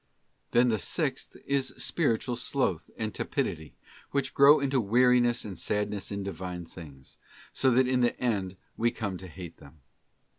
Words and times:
Then 0.49 0.69
the 0.69 0.79
sixth 0.79 1.37
is 1.45 1.75
spiritual 1.77 2.35
sloth 2.35 2.89
and 2.97 3.13
tepidity, 3.13 3.75
which 4.09 4.33
grow 4.33 4.59
into 4.59 4.81
weariness 4.81 5.45
and 5.45 5.55
sadness 5.55 6.11
in 6.11 6.23
Divine 6.23 6.65
things, 6.65 7.19
so 7.53 7.69
that 7.69 7.87
in 7.87 8.01
the 8.01 8.19
end 8.19 8.57
we 8.75 8.89
come 8.89 9.17
to 9.17 9.27
hate 9.27 9.57
them. 9.57 9.81